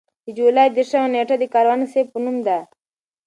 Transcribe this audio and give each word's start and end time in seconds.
د 0.25 0.27
جولای 0.37 0.67
دېرشمه 0.77 1.09
نېټه 1.13 1.35
د 1.39 1.43
کاروان 1.53 1.81
صیب 1.91 2.07
په 2.13 2.19
نوم 2.23 2.37
ده. 2.47 2.57